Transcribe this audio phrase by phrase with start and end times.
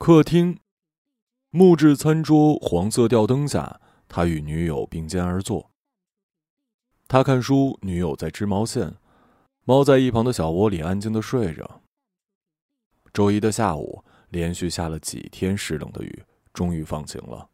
[0.00, 0.58] 客厅，
[1.50, 5.70] 木质餐桌，黄色吊灯下，他与女友并肩而坐。
[7.06, 8.94] 他看书，女友在织毛线，
[9.66, 11.82] 猫在一旁的小窝里安静的睡着。
[13.12, 16.22] 周一的下午，连续下了几天湿冷的雨，
[16.54, 17.50] 终于放晴了。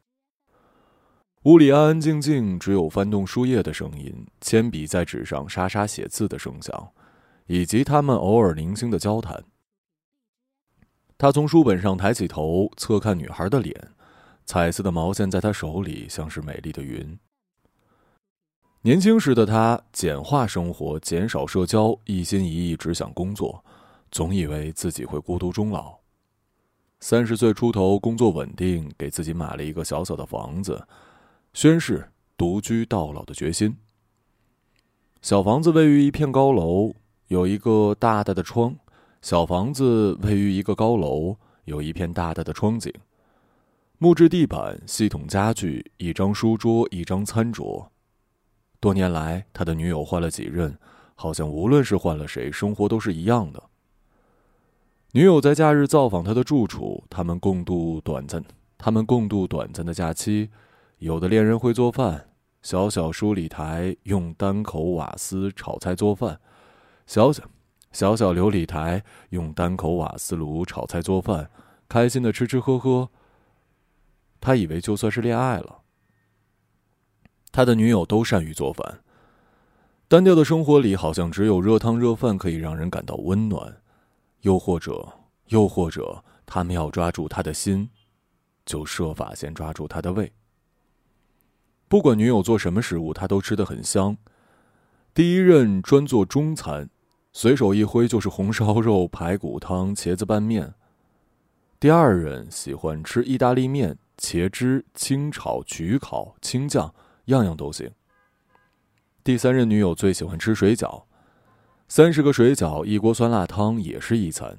[1.42, 6.92] 屋里安安静静，只有翻动书页的声音，铅笔在纸上沙沙写字的声响，
[7.48, 9.42] 以及他们偶尔零星的交谈。
[11.18, 13.74] 他从书本上抬起头，侧看女孩的脸，
[14.44, 17.18] 彩色的毛线在他手里像是美丽的云。
[18.82, 23.64] 年轻时的他简化生活，减少社交，一心一意只想工作，
[24.10, 25.96] 总以为自己会孤独终老。
[27.00, 30.86] 三十岁出头，工作稳定，给自己买了一个小小的房子。
[31.54, 33.78] 宣誓独居到老的决心。
[35.22, 36.94] 小房子位于一片高楼，
[37.28, 38.76] 有一个大大的窗。
[39.26, 42.94] 小房子位于一个高楼，有一片大大的窗景。
[43.98, 47.90] 木质地板，系统家具，一张书桌，一张餐桌。
[48.78, 50.78] 多年来，他的女友换了几任，
[51.16, 53.60] 好像无论是换了谁，生活都是一样的。
[55.10, 58.44] 女友在假日造访他的住处，他们共度短暂，
[58.78, 60.50] 他们共度短暂的假期。
[60.98, 62.28] 有的恋人会做饭，
[62.62, 66.38] 小小梳理台用单口瓦斯炒菜做饭，
[67.08, 67.42] 小小
[67.96, 71.50] 小小琉璃台用单口瓦斯炉炒菜做饭，
[71.88, 73.08] 开心的吃吃喝喝。
[74.38, 75.78] 他以为就算是恋爱了，
[77.50, 79.00] 他的女友都善于做饭。
[80.08, 83.80] 单调的生活里，好像只有热汤热饭可以让人感到温暖，
[84.42, 85.14] 又或者，
[85.46, 87.88] 又或者，他们要抓住他的心，
[88.66, 90.30] 就设法先抓住他的胃。
[91.88, 94.18] 不管女友做什么食物，他都吃得很香。
[95.14, 96.90] 第一任专做中餐，
[97.38, 100.72] 随手一挥就是红烧肉、排骨汤、茄子拌面。
[101.78, 106.94] 第二任喜欢吃意大利面，茄汁、清炒、焗烤、青酱，
[107.26, 107.90] 样样都行。
[109.22, 111.02] 第三任女友最喜欢吃水饺，
[111.88, 114.58] 三十个水饺，一锅酸辣汤也是一餐。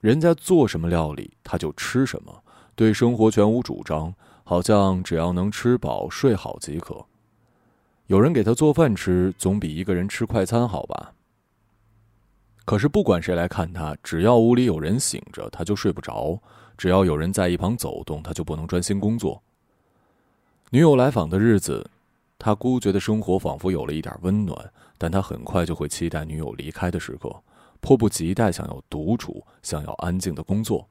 [0.00, 2.42] 人家做什么料理，他就吃什么，
[2.74, 4.12] 对生活全无主张。
[4.42, 7.06] 好像只要能吃饱睡好即可。
[8.08, 11.12] 有人给他做饭吃，总比一个人吃快餐好吧？
[12.66, 16.38] 可是不管谁来看他，只要屋里有人醒着，他就睡不着；
[16.76, 19.42] 只要有人在一旁走动，他就不能专心工作。
[20.68, 21.88] 女友来访的日子，
[22.38, 27.34] 他孤绝的生活仿佛有了一点温暖，但他很快就会期待女友离开的时刻，
[27.80, 30.86] 迫不及待想要独处，想要安静的工作。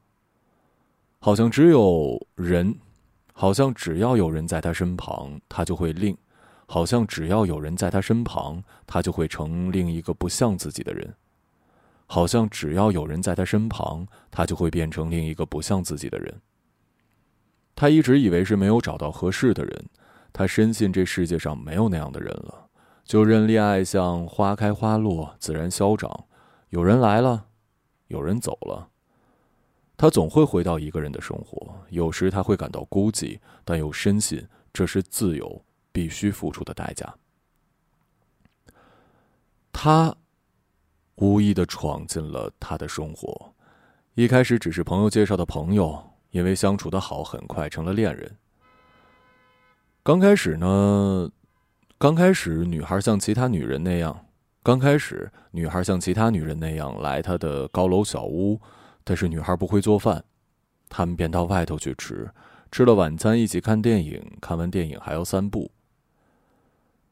[1.20, 2.76] 好像只有人。
[3.38, 6.16] 好像只要有人在他身旁，他就会另；
[6.68, 11.06] 好像只要有人在他身旁，他就会成另一个不像自己的人；
[12.06, 16.42] 好像只要有人在他身旁，他就会变成另一个不像自己的人。
[17.76, 19.86] 他一直以为是没有找到合适的人，
[20.32, 22.68] 他深信这世界上没有那样的人了，
[23.04, 26.26] 就任恋爱像花开花落，自然消长。
[26.70, 27.48] 有人来了，
[28.08, 28.90] 有人走了。
[29.98, 37.16] 他总会回到一个人的生活，有时他会感到孤寂，但又深信这是自由必须付出的代价。
[39.72, 40.16] 他
[41.16, 43.54] 无意的闯进了他的生活，
[44.16, 48.36] 一开始只是朋友介绍的朋友，因为相处的好，很快成了恋人。
[50.04, 51.30] 刚开始呢，
[51.98, 54.26] 刚开始女孩像其他女人那样，
[54.62, 58.60] 刚开始女孩像其他女人那样来他的高楼小屋。
[59.08, 60.26] 但是女孩不会做饭，
[60.90, 62.28] 他们便到外头去吃，
[62.72, 65.70] 吃了晚餐一起看电影，看完电影还要散步。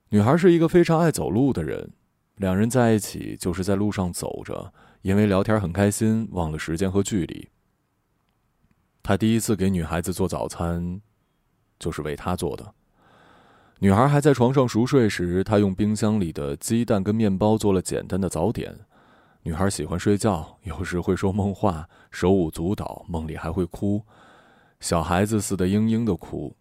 [0.09, 1.91] 女孩是一个非常爱走路的人，
[2.35, 7.47] 两人在一起就是在路上走着，因为聊天很开心，忘了时间和距离。
[9.03, 11.01] 他第一次给女孩子做早餐，
[11.77, 12.73] 就是为她做的。
[13.79, 18.73] 女孩还在床上熟睡时，他用冰箱里的鸡蛋跟面包做了简单的早点。
[19.41, 24.01] 女孩喜欢睡觉，有时会说梦话，手舞足蹈，梦里还会哭，
[24.79, 26.55] 小孩子似的嘤嘤的哭。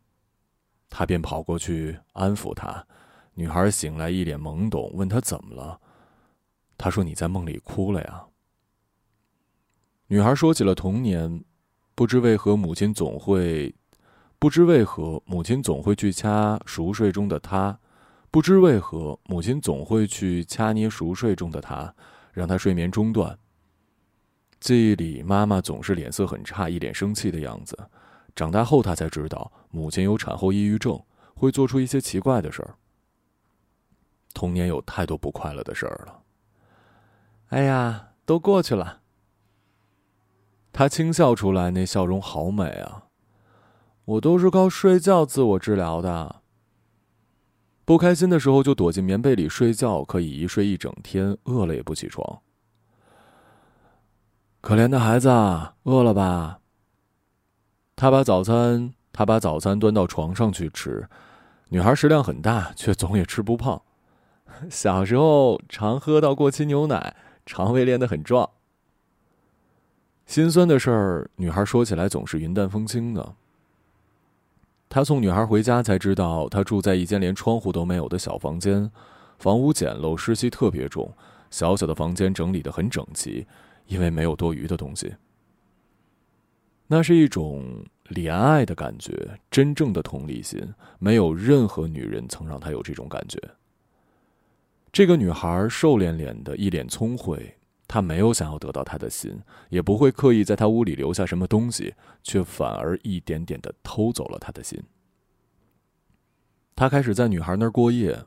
[0.91, 2.85] 他便跑过去安抚她。
[3.35, 5.81] 女孩醒来一脸懵懂，问他怎么了。
[6.77, 8.25] 他说：“你在梦里哭了呀。”
[10.09, 11.45] 女孩说起了童年，
[11.95, 13.75] 不知为何母亲总会，
[14.39, 17.79] 不知为何母亲总会去掐熟睡中的他，
[18.31, 21.95] 不知为何母亲总会去掐捏熟睡中的他。
[22.33, 23.39] 让他睡眠中断。
[24.59, 27.77] 记忆里，妈妈总是脸色很差，一脸生气的样子。
[28.35, 30.99] 长大后，她才知道母亲有产后抑郁症，
[31.35, 32.75] 会做出一些奇怪的事儿。
[34.33, 36.21] 童年有太多不快乐的事儿了。
[37.49, 39.01] 哎呀，都过去了。
[40.73, 43.05] 他轻笑出来，那笑容好美啊！
[44.05, 46.37] 我都是靠睡觉自我治疗的。
[47.85, 52.41] 不开心的时候就躲进棉被里睡觉，可以一睡一整天，饿了也不起床。
[54.61, 55.29] 可怜的孩子，
[55.83, 56.61] 饿了吧？
[57.95, 61.07] 他把早餐，他把早餐端到床上去吃。
[61.69, 63.83] 女孩食量很大，却总也吃不胖。
[64.71, 67.17] 小时候常喝到过期牛奶，
[67.47, 68.49] 肠胃练得很壮。
[70.27, 73.35] 心酸的事儿，女孩说起来总是云淡风轻的。
[74.89, 78.91] 他送女孩回家，才知道她住在一间连窗户都没有的小房间，
[79.39, 81.13] 房屋简陋，湿气特别重。
[81.51, 83.47] 小小的房间整理的很整齐，
[83.87, 85.15] 因为没有多余的东西。
[86.87, 90.61] 那是一种怜爱的感觉，真正的同理心。
[90.99, 93.39] 没有任何女人曾让他有这种感觉。
[94.93, 97.57] 这个女孩瘦脸脸的，一脸聪慧。
[97.89, 99.39] 他没有想要得到她的心，
[99.71, 104.83] 也不会刻意在她屋里留下什么东西，却反而一点点的偷走了她的心。
[106.75, 108.25] 他开始在女孩那儿过夜，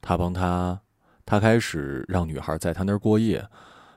[0.00, 0.78] 他帮她，
[1.24, 3.46] 他开始让女孩在他那儿过夜，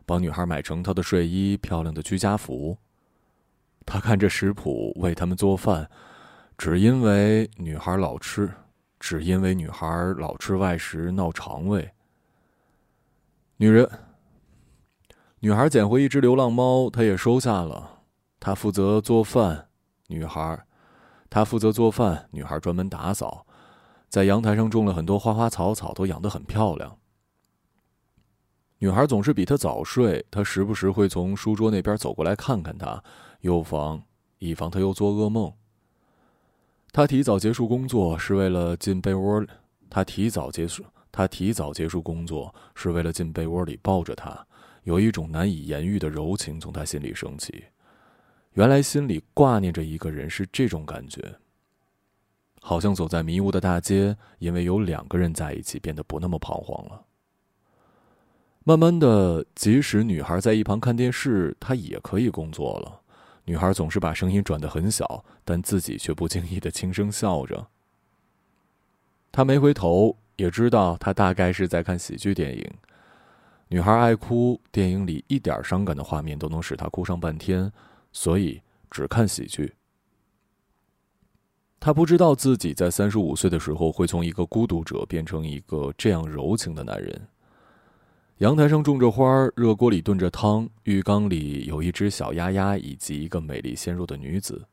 [0.06, 2.78] 帮女孩买成套的睡衣、漂亮的居家服。
[3.86, 5.90] 他看着食谱为他们做饭，
[6.58, 8.50] 只因为女孩老吃，
[9.00, 9.88] 只因为女孩
[10.18, 11.92] 老吃外食闹肠胃。
[13.57, 13.90] 女人。
[15.42, 18.01] 女孩捡回一只流浪猫，她也收下了。
[18.42, 19.69] 她负责做饭，
[20.07, 20.66] 女孩，
[21.30, 23.46] 她负责做饭，女孩专门打扫。
[24.10, 26.98] 在阳台上种了很多花花草草，都养得很漂亮。
[28.80, 33.02] 女孩总是比他早睡，他时不时会从书桌那边走过来看看她，
[33.40, 34.04] 又防
[34.40, 35.54] 以防她又做噩梦。
[36.91, 39.45] 他提早结束工作是为了进被窝，
[39.89, 44.45] 他提早结束，他提早结束工作是为了进被窝里抱着她。
[44.83, 47.65] 有一种难以言喻的柔情从他心里升起，
[48.53, 51.36] 原来心里挂念着一个人是这种感觉。
[52.62, 57.06] 好像走在迷雾的大街，因为有两个人在一起，变得不那么彷徨了。
[58.63, 63.01] 慢慢的，即使女孩在一旁看电视，她也可以工作了。
[63.50, 67.68] 女孩总是把声音转得很小，但自己却不经意的轻声笑着。
[69.31, 72.72] 他没回头，也知道他大概是在看喜剧电影。
[73.68, 77.72] 女孩爱哭，电影里一点伤感的画面都能使她哭上半天，
[78.12, 78.62] 所以
[78.92, 79.74] 只看喜剧。
[81.80, 87.19] 她不知道自己在三十五岁的时候会从一个孤独者变成一个这样柔情的男人。
[88.39, 94.65] 阳台上种着花，热锅里炖着汤，浴缸里有一只小鸭鸭以及一个美丽纤弱的女子。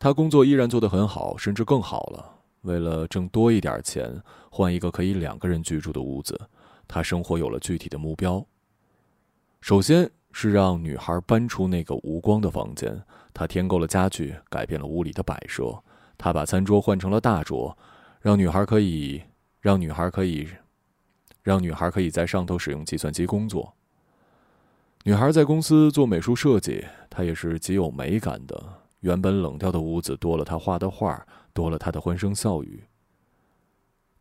[0.00, 2.28] 他工作依然做得很好，甚至更好了。
[2.62, 4.20] 为了挣多一点钱，
[4.50, 6.36] 换一个可以两个人居住的屋子。
[6.88, 8.44] 他生活有了具体的目标。
[9.60, 13.00] 首先是让女孩搬出那个无光的房间。
[13.32, 15.72] 他添购了家具，改变了屋里的摆设。
[16.18, 17.78] 他把餐桌换成了大桌，
[18.20, 19.22] 让女孩可以
[19.60, 20.48] 让女孩可以
[21.44, 23.76] 让女孩可以在上头使用计算机工作。
[25.04, 28.80] 女孩在公司做美术设计，她也是极有美感的。
[29.00, 32.84] 原本冷掉的屋子多了她画的画，多了她的欢声笑语。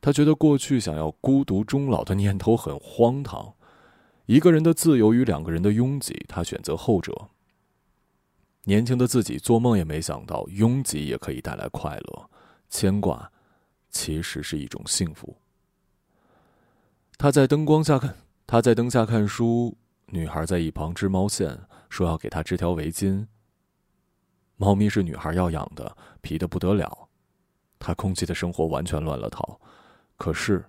[0.02, 3.54] 她觉得过去想要孤独终老的念头很荒唐，
[4.26, 7.30] 一个人的自由与两个人的拥挤，她选择后者。
[8.66, 12.30] 年轻的自己做梦也没想到，拥挤也可以带来快乐，
[12.70, 13.32] 牵挂
[13.90, 15.34] 其实是一种幸福。
[17.18, 18.16] 他在灯光下看，
[18.46, 19.78] 他在灯下看书，
[20.08, 21.58] 女孩在一旁织毛线，
[21.90, 23.26] 说要给他织条围巾。
[24.58, 27.08] 猫咪是女孩要养的，皮的不得了，
[27.80, 29.60] 他空气的生活完全乱了套。
[30.18, 30.66] 可是，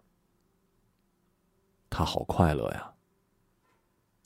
[1.91, 2.94] 他好快乐呀。